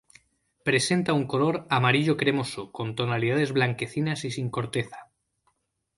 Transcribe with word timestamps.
Presenta 0.63 1.13
un 1.13 1.27
color 1.27 1.67
amarillo 1.69 2.17
cremoso, 2.17 2.71
con 2.71 2.95
tonalidades 2.95 3.51
blanquecinas 3.51 4.25
y 4.25 4.31
sin 4.31 4.49
corteza. 4.49 5.11